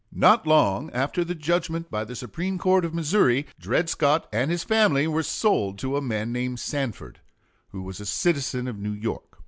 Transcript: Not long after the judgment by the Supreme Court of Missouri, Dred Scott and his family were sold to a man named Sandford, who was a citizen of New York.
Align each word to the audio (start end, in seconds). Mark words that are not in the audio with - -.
Not 0.11 0.47
long 0.47 0.89
after 0.93 1.23
the 1.23 1.35
judgment 1.35 1.91
by 1.91 2.05
the 2.05 2.15
Supreme 2.15 2.57
Court 2.57 2.83
of 2.85 2.91
Missouri, 2.95 3.45
Dred 3.59 3.87
Scott 3.87 4.27
and 4.33 4.49
his 4.49 4.63
family 4.63 5.05
were 5.07 5.21
sold 5.21 5.77
to 5.77 5.95
a 5.95 6.01
man 6.01 6.31
named 6.31 6.59
Sandford, 6.59 7.19
who 7.69 7.83
was 7.83 7.99
a 7.99 8.07
citizen 8.07 8.67
of 8.67 8.79
New 8.79 8.93
York. 8.93 9.37